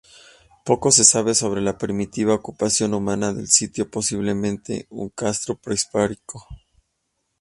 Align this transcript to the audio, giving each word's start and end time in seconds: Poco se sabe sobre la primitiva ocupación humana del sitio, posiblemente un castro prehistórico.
Poco 0.65 0.89
se 0.89 1.03
sabe 1.03 1.35
sobre 1.35 1.61
la 1.61 1.77
primitiva 1.77 2.33
ocupación 2.33 2.95
humana 2.95 3.33
del 3.33 3.47
sitio, 3.49 3.91
posiblemente 3.91 4.87
un 4.89 5.09
castro 5.09 5.59
prehistórico. 5.59 6.43